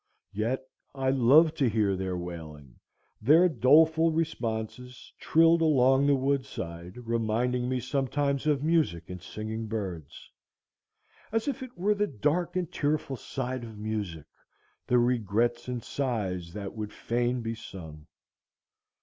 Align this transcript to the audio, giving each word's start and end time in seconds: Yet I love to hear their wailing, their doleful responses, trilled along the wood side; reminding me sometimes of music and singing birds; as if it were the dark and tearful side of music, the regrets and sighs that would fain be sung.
Yet 0.33 0.63
I 0.95 1.11
love 1.11 1.53
to 1.57 1.69
hear 1.69 1.95
their 1.95 2.17
wailing, 2.17 2.79
their 3.21 3.47
doleful 3.47 4.11
responses, 4.11 5.13
trilled 5.19 5.61
along 5.61 6.07
the 6.07 6.15
wood 6.15 6.43
side; 6.43 6.97
reminding 7.05 7.69
me 7.69 7.79
sometimes 7.79 8.47
of 8.47 8.63
music 8.63 9.11
and 9.11 9.21
singing 9.21 9.67
birds; 9.67 10.31
as 11.31 11.47
if 11.47 11.61
it 11.61 11.77
were 11.77 11.93
the 11.93 12.07
dark 12.07 12.55
and 12.55 12.71
tearful 12.71 13.15
side 13.15 13.63
of 13.63 13.77
music, 13.77 14.25
the 14.87 14.97
regrets 14.97 15.67
and 15.67 15.83
sighs 15.83 16.51
that 16.53 16.73
would 16.73 16.91
fain 16.91 17.41
be 17.43 17.53
sung. 17.53 18.07